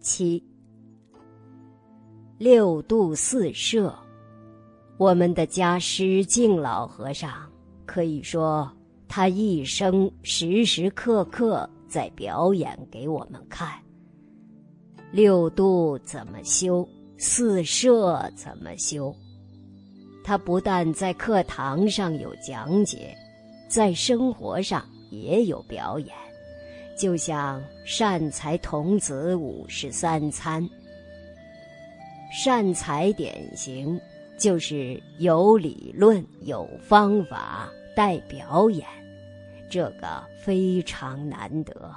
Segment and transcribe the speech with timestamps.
[0.00, 0.42] 七
[2.38, 3.94] 六度四摄，
[4.96, 7.30] 我们的家师敬老和尚
[7.84, 8.70] 可以说，
[9.06, 13.70] 他一生时时刻刻在表演给我们看。
[15.12, 16.88] 六度怎么修，
[17.18, 19.14] 四摄怎么修？
[20.24, 23.14] 他不但在课堂上有讲解，
[23.68, 26.29] 在生活上也有表演。
[27.00, 30.68] 就像善财童子五十三参，
[32.30, 33.98] 善财典型
[34.38, 38.86] 就是有理论、有方法带表演，
[39.70, 41.90] 这个非常难得。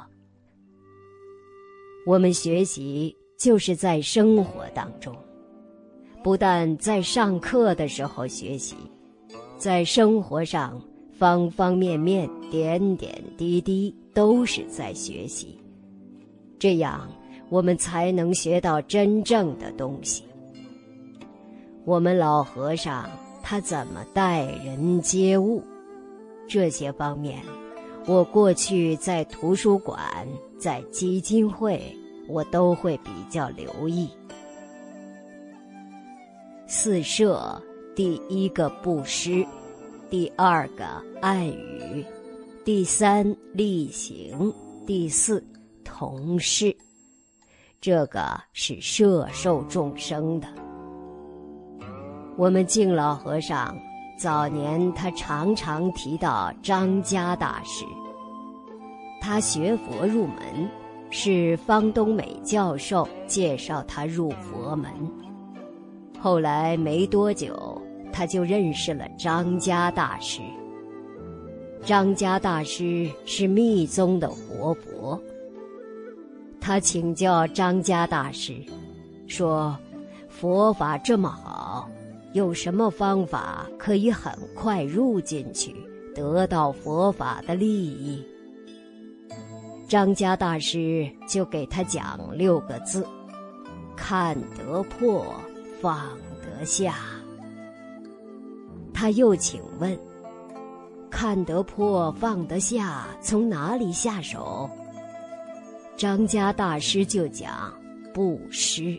[2.07, 5.13] 我们学习就是在生活当中，
[6.23, 8.77] 不但在上课的时候学习，
[9.57, 10.81] 在生活上
[11.17, 13.95] 方方面面、点点滴滴。
[14.15, 15.57] 都是在学习，
[16.59, 17.09] 这样
[17.49, 20.23] 我们才能学到真正的东西。
[21.83, 23.09] 我们老和尚
[23.41, 25.63] 他怎么待人接物，
[26.47, 27.41] 这些方面，
[28.05, 29.99] 我过去在图书馆、
[30.59, 31.81] 在基金会，
[32.27, 34.07] 我都会比较留意。
[36.67, 37.59] 四摄，
[37.95, 39.43] 第一个布施，
[40.13, 40.85] 第二个
[41.23, 42.05] 爱语。
[42.63, 44.53] 第三例行，
[44.85, 45.43] 第四
[45.83, 46.77] 同事，
[47.81, 50.47] 这个是摄受众生的。
[52.37, 53.75] 我们敬老和尚
[54.15, 57.83] 早年他常常提到张家大师，
[59.19, 60.69] 他学佛入门
[61.09, 64.93] 是方东美教授介绍他入佛门，
[66.19, 67.81] 后来没多久
[68.13, 70.41] 他就认识了张家大师。
[71.83, 75.21] 张家大师是密宗的活佛。
[76.61, 78.55] 他请教张家大师，
[79.27, 79.77] 说
[80.29, 81.89] ：“佛法这么好，
[82.31, 85.75] 有什么方法可以很快入进去，
[86.15, 88.25] 得到佛法的利益？”
[89.89, 93.05] 张家大师就给他讲六个字
[93.93, 95.25] ：“看得破，
[95.81, 96.07] 放
[96.41, 96.95] 得下。”
[99.03, 99.99] 他又请问。
[101.11, 104.69] 看得破，放得下，从哪里下手？
[105.97, 107.73] 张家大师就讲
[108.13, 108.97] 布施。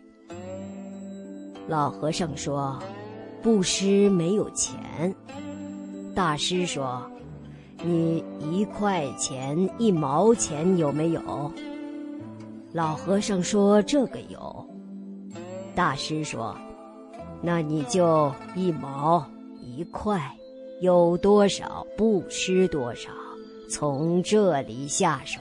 [1.66, 2.78] 老和尚说
[3.42, 4.76] ：“布施没有钱。”
[6.14, 7.02] 大师说
[7.82, 8.22] ：“你
[8.52, 11.50] 一块钱、一毛钱有没有？”
[12.72, 14.68] 老和尚说：“这个有。”
[15.74, 16.54] 大师说
[17.40, 19.26] ：“那你就一毛
[19.76, 20.20] 一块。”
[20.80, 23.08] 有多少布施多少，
[23.70, 25.40] 从这里下手。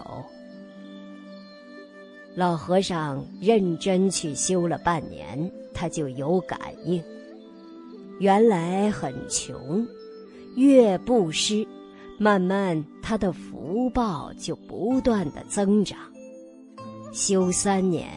[2.36, 7.04] 老和尚认真去修了半年，他就有感应。
[8.20, 9.86] 原来很穷，
[10.56, 11.68] 越布施，
[12.20, 15.98] 慢慢他的福报就不断的增长。
[17.12, 18.08] 修三年，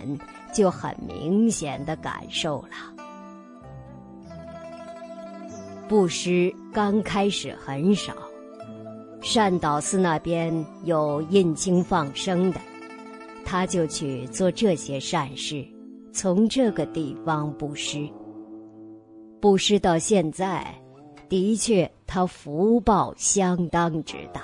[0.55, 2.96] 就很明显的感受了。
[5.89, 8.13] 布施刚开始很少，
[9.23, 10.53] 善导寺那边
[10.85, 12.61] 有印经放生的，
[13.45, 15.65] 他就去做这些善事，
[16.13, 18.09] 从这个地方布施。
[19.41, 20.67] 布施到现在，
[21.29, 24.43] 的确他福报相当之大。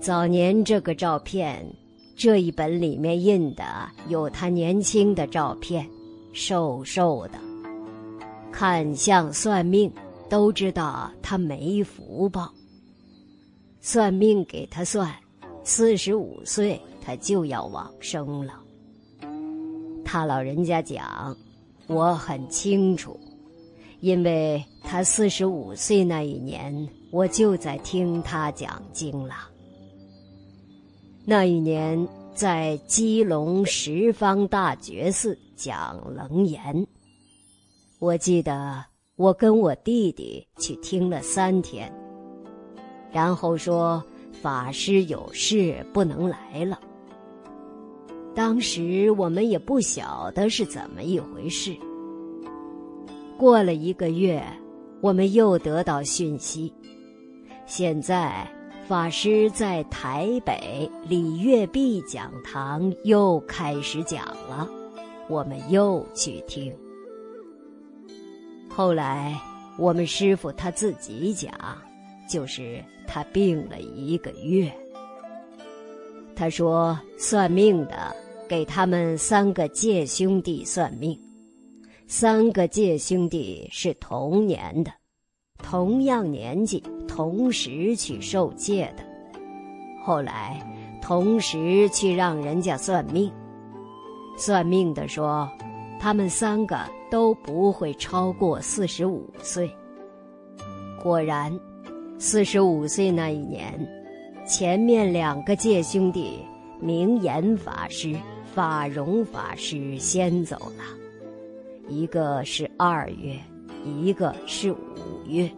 [0.00, 1.64] 早年这个照片，
[2.14, 3.64] 这一本里面印的
[4.08, 5.88] 有他年轻的照片，
[6.34, 7.38] 瘦瘦的。
[8.52, 9.90] 看相算命，
[10.28, 12.52] 都知道他没福报。
[13.80, 15.12] 算命给他算，
[15.64, 18.60] 四十五岁他就要往生了。
[20.04, 21.36] 他老人家讲，
[21.86, 23.18] 我很清楚，
[24.00, 29.34] 因为他四十五岁那一年，我就在听他讲经了。
[31.24, 36.86] 那一年在基隆十方大觉寺讲楞严。
[38.02, 38.84] 我记得
[39.14, 41.88] 我跟我弟弟去听了三天，
[43.12, 44.02] 然后说
[44.32, 46.80] 法师有事不能来了。
[48.34, 51.76] 当时我们也不晓得是怎么一回事。
[53.38, 54.42] 过了一个月，
[55.00, 56.74] 我们又得到讯息，
[57.66, 58.44] 现在
[58.88, 64.68] 法师在台北李月碧讲堂又开始讲了，
[65.28, 66.74] 我们又去听。
[68.74, 69.38] 后来，
[69.76, 71.52] 我们师傅他自己讲，
[72.26, 74.72] 就是他病了一个月。
[76.34, 78.16] 他说，算命的
[78.48, 81.18] 给他们三个介兄弟算命。
[82.06, 84.90] 三个介兄弟是同年的，
[85.58, 89.04] 同样年纪，同时去受戒的。
[90.02, 90.60] 后来
[91.02, 93.30] 同时去让人家算命，
[94.36, 95.48] 算命的说，
[96.02, 96.76] 他们三个
[97.08, 99.70] 都不会超过四十五岁。
[101.00, 101.56] 果然，
[102.18, 103.72] 四十五岁那一年，
[104.44, 106.40] 前面两个界兄弟
[106.80, 108.16] 明言法师、
[108.52, 110.82] 法荣法师先走了，
[111.88, 113.38] 一个是二月，
[113.84, 115.48] 一个是五月。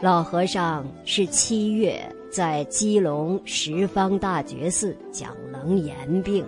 [0.00, 2.00] 老和尚是七月
[2.30, 6.46] 在基隆十方大觉寺讲楞严病，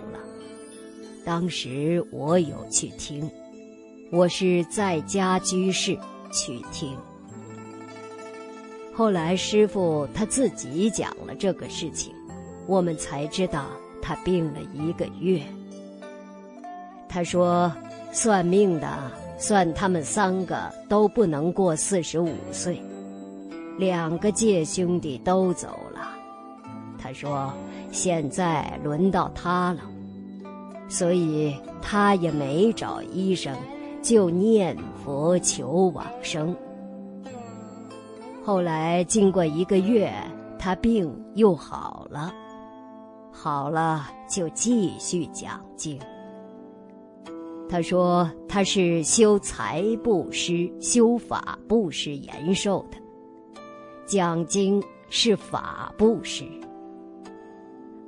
[1.23, 3.29] 当时我有去听，
[4.11, 5.97] 我是在家居士
[6.31, 6.97] 去听。
[8.93, 12.13] 后来师傅他自己讲了这个事情，
[12.67, 13.67] 我们才知道
[14.01, 15.41] 他病了一个月。
[17.07, 17.71] 他说，
[18.11, 22.81] 算命的算他们三个都不能过四十五岁，
[23.77, 26.15] 两个介兄弟都走了。
[26.97, 27.51] 他说，
[27.91, 29.81] 现在轮到他了，
[30.91, 33.55] 所以他也没找医生，
[34.01, 36.53] 就念佛求往生。
[38.43, 40.11] 后来经过一个月，
[40.59, 42.33] 他病又好了，
[43.31, 45.97] 好了就继续讲经。
[47.69, 52.97] 他说他是修财布施、修法布施延寿的，
[54.05, 56.43] 讲经是法布施。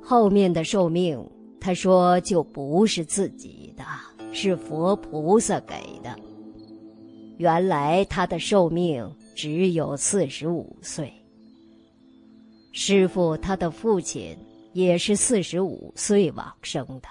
[0.02, 1.18] 后面的寿命，
[1.64, 3.82] 他说就不是自己的，
[4.34, 6.14] 是佛菩萨给的。
[7.38, 9.10] 原来他的寿命。
[9.36, 11.12] 只有四十五岁。
[12.70, 14.38] 师傅他的父亲
[14.72, 17.08] 也是四十五岁往生的。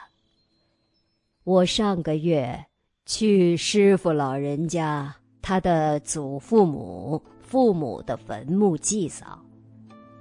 [1.44, 2.66] 我上个月
[3.06, 9.38] 去师傅老人家他的祖父母、父母的坟墓祭扫，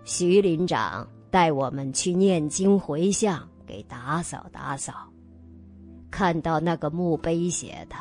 [0.04, 4.92] 徐林长带我们去念经回向，给打扫打扫。
[6.10, 7.96] 看到那个墓碑写的，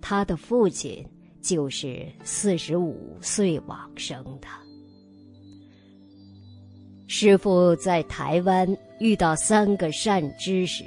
[0.00, 1.06] 他的父亲。
[1.44, 4.48] 就是四十五岁往生的。
[7.06, 8.66] 师傅在台湾
[8.98, 10.82] 遇到三个善知识，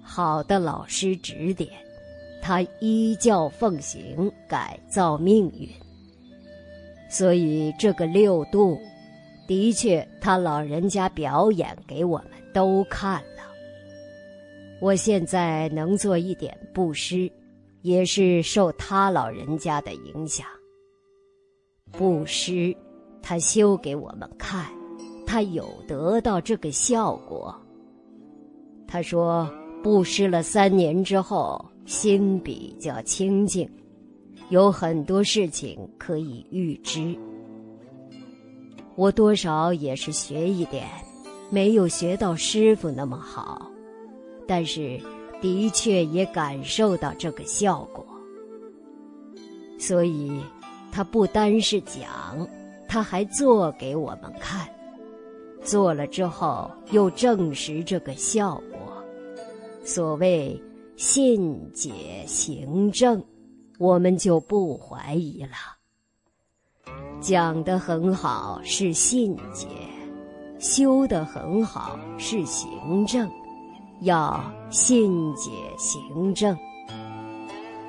[0.00, 1.68] 好的老师指点，
[2.40, 5.68] 他依教奉行，改造命运。
[7.10, 8.78] 所以这个六度，
[9.52, 13.42] 的确他老人家表演给我们都看了。
[14.80, 17.30] 我现在能做一点布施。
[17.82, 20.46] 也是受他老人家的影响。
[21.90, 22.72] 布施，
[23.20, 24.70] 他修给我们看，
[25.26, 27.52] 他有得到这个效果。
[28.86, 29.52] 他说，
[29.82, 33.68] 布施了三年之后，心比较清净，
[34.48, 37.18] 有很多事情可以预知。
[38.96, 40.86] 我多少也是学一点，
[41.50, 43.70] 没有学到师傅那么好，
[44.46, 45.00] 但是。
[45.42, 48.06] 的确也感受到这个效果，
[49.76, 50.40] 所以
[50.92, 52.48] 他不单是讲，
[52.86, 54.68] 他还做给我们看，
[55.64, 59.04] 做了之后又证实这个效果。
[59.84, 60.56] 所谓
[60.94, 61.90] 信解
[62.24, 63.20] 行证，
[63.80, 65.81] 我们就不怀疑了。
[67.22, 69.68] 讲得很好是信解，
[70.58, 73.30] 修得很好是行证。
[74.00, 76.58] 要信解行证，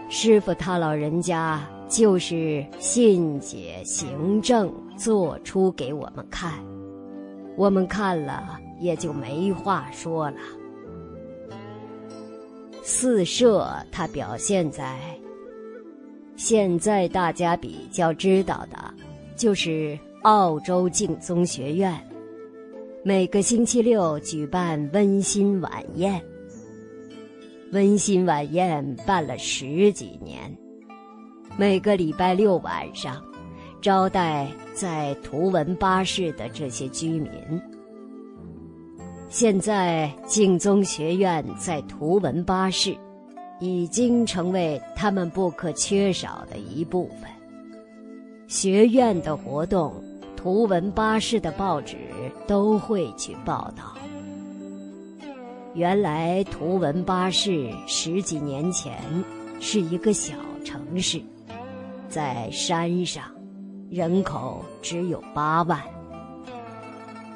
[0.08, 1.60] 师傅他老人家
[1.90, 6.54] 就是信解行证做出给我们看，
[7.58, 10.38] 我们看了也就没话说了。
[12.84, 15.00] 四摄它表现在
[16.36, 18.94] 现在大家比较知道的，
[19.36, 21.94] 就是澳洲净宗学院。
[23.04, 26.22] 每个星期六举办温馨晚宴。
[27.72, 30.56] 温馨晚宴办了十几年，
[31.58, 33.20] 每个礼拜六晚上，
[33.82, 37.32] 招待在图文巴士的这些居民。
[39.28, 42.96] 现在净宗学院在图文巴士，
[43.60, 47.33] 已经成为他们不可缺少的一部分。
[48.54, 49.92] 学院的活动。
[50.36, 51.98] 图文巴士的报纸
[52.46, 53.98] 都会去报道。
[55.74, 58.94] 原来图文巴士十几年前
[59.60, 61.20] 是一个小城市，
[62.10, 63.24] 在山上，
[63.90, 65.82] 人口只有八万。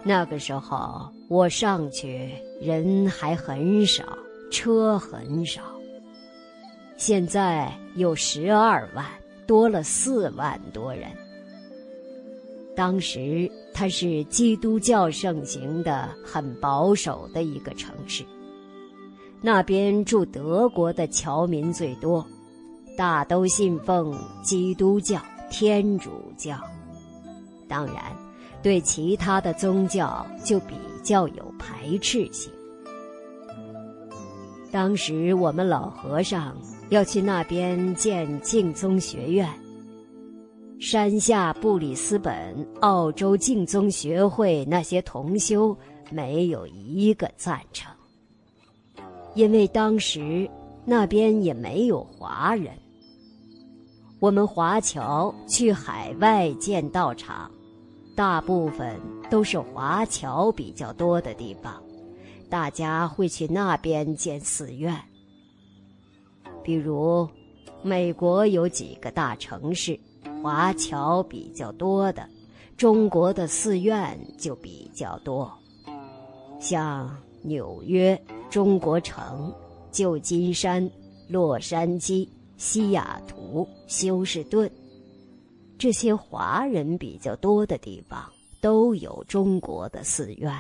[0.04, 2.30] 那个时候我上去
[2.62, 4.04] 人还很少，
[4.52, 5.64] 车很少。
[6.96, 9.04] 现在有十二万，
[9.48, 11.10] 多了四万多人。
[12.76, 18.24] 当时它是基督教盛行的、很保守的一个城市。
[19.42, 22.26] 那边住德国的侨民最多，
[22.96, 26.60] 大都信奉基督教、天主教。
[27.68, 27.96] 当然，
[28.62, 32.52] 对其他的宗教就比较有排斥性。
[34.72, 36.56] 当时我们老和尚
[36.90, 39.48] 要去那边建净宗学院，
[40.80, 45.78] 山下布里斯本澳洲净宗学会那些同修
[46.10, 47.92] 没有一个赞成。
[49.36, 50.50] 因为当时
[50.86, 52.72] 那边也没有华人，
[54.20, 57.52] 我们华侨去海外建道场，
[58.16, 58.98] 大部分
[59.30, 61.84] 都是华侨比较多的地方，
[62.50, 64.98] 大家会去那边建寺院。
[66.68, 67.26] 比如，
[67.82, 69.98] 美国有几个大城市，
[70.44, 72.28] 华侨比较多的，
[72.76, 75.50] 中国的寺院就比较多，
[76.60, 77.10] 像
[77.42, 78.22] 纽约。
[78.50, 79.54] 中国城、
[79.92, 80.90] 旧金山、
[81.30, 84.70] 洛杉矶、西雅图、休斯顿，
[85.78, 88.22] 这些华人比较多的地方
[88.62, 90.54] 都有中国的寺院。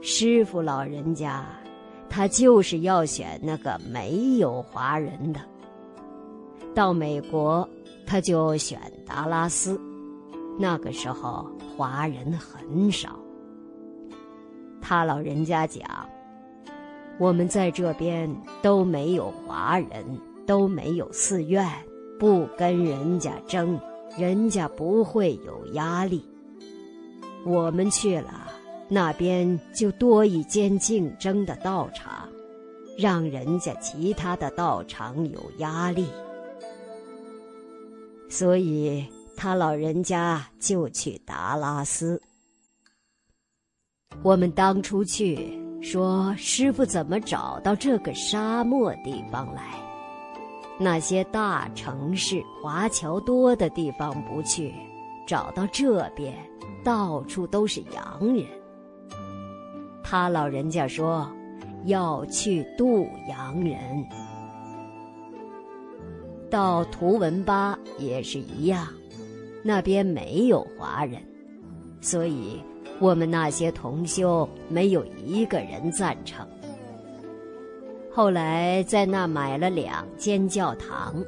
[0.00, 1.46] 师傅老人家，
[2.08, 5.40] 他就是要选那个没有华人的。
[6.74, 7.68] 到美国，
[8.06, 9.80] 他就选达拉斯，
[10.58, 13.18] 那个时候华人很少。
[14.80, 15.82] 他老人家讲
[17.18, 18.30] ：“我们在这边
[18.62, 20.04] 都没有华人，
[20.46, 21.66] 都没有寺院，
[22.20, 23.80] 不跟人家争，
[24.16, 26.24] 人家不会有压力。
[27.44, 28.45] 我们去了
[28.88, 32.28] 那边，就多一间竞争的道场，
[32.96, 36.06] 让人家其他的道场有压力。
[38.28, 39.04] 所以
[39.36, 42.20] 他老人家就去达拉斯。”
[44.22, 49.74] 我们当初去说，师傅怎么找到这个沙漠地方来？
[50.78, 54.72] 那些大城市华侨多的地方不去，
[55.26, 56.34] 找到这边，
[56.84, 58.46] 到处都是洋人。
[60.08, 61.28] 他老人家说，
[61.86, 63.76] 要去渡洋人。
[66.48, 68.86] 到图文巴也是一样，
[69.64, 71.20] 那边没有华人，
[72.00, 72.62] 所以。
[72.98, 76.48] 我们那些同修没有一个人赞成。
[78.10, 81.22] 后来在那买了两间教堂，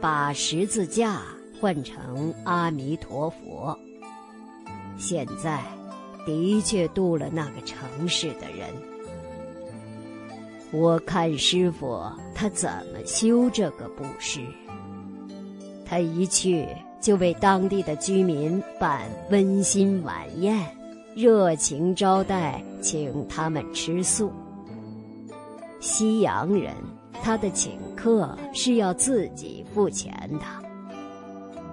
[0.00, 1.22] 把十字架
[1.60, 3.76] 换成阿弥陀佛。
[4.96, 5.60] 现在
[6.24, 8.68] 的确渡了那个城市的人。
[10.72, 12.00] 我看师傅
[12.34, 14.40] 他怎么修这个布施，
[15.84, 16.66] 他一去
[17.00, 20.64] 就为当地的居民办温馨晚宴。
[21.14, 24.32] 热情招待，请他们吃素。
[25.78, 26.72] 西洋人，
[27.22, 30.46] 他的请客是要自己付钱的。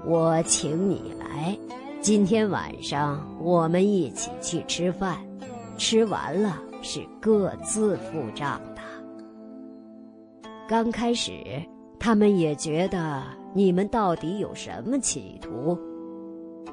[0.06, 1.58] 我请你来，
[2.02, 5.18] 今天晚上我们一起去吃饭，
[5.78, 8.82] 吃完了是各自付账的。
[10.66, 11.34] 刚开始，
[12.00, 15.78] 他们也觉得你们到底有什么企图，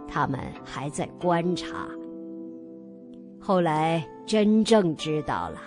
[0.07, 1.89] 他们还在观察。
[3.41, 5.59] 后来真正知道了，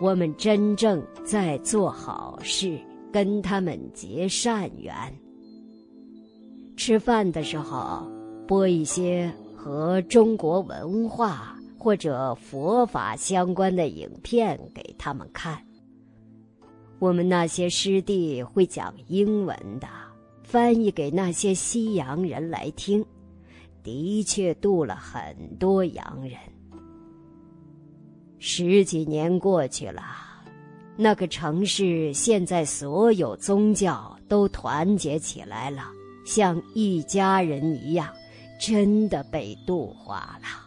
[0.00, 2.76] 我们真正在做好事，
[3.12, 4.92] 跟他们结善缘。
[6.76, 8.10] 吃饭的时候，
[8.48, 15.62] 播一些和中国文化或者佛法相关的影片给他们看。
[16.98, 19.86] 我们那些师弟会讲英文的，
[20.42, 23.04] 翻译给那些西洋人来听，
[23.82, 26.32] 的确度了很多洋人。
[28.38, 30.02] 十几年过去了，
[30.96, 35.82] 那个城市现在所有宗教都团结起来了，
[36.24, 38.08] 像一家人一样，
[38.58, 40.66] 真的被度化了。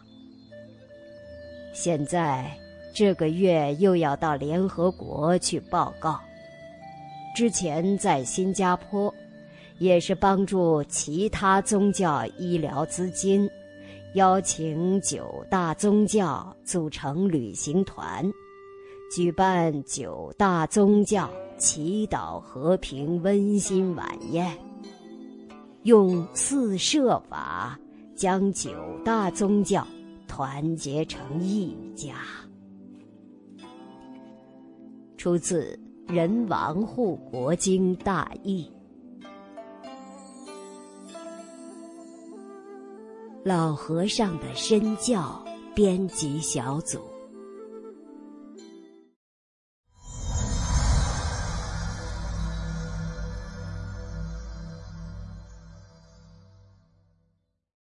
[1.74, 2.50] 现在
[2.94, 6.20] 这个月又要到联合国去报告。
[7.34, 9.12] 之前在新加坡，
[9.78, 13.48] 也是帮助其他宗教医疗资金。
[14.14, 18.30] 邀请九大宗教组成旅行团，
[19.10, 24.54] 举办九大宗教祈祷和平温馨晚宴，
[25.84, 27.80] 用四摄法
[28.22, 28.70] 将九
[29.04, 29.84] 大宗教
[30.28, 32.14] 团结成一家。
[35.16, 35.76] 出自
[36.14, 38.70] 《人王护国经》大义。
[43.44, 47.11] 老和尚的身教编辑小组。